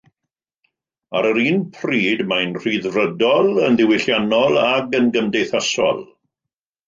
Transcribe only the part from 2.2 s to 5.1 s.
mae'n rhyddfrydol yn ddiwylliannol ac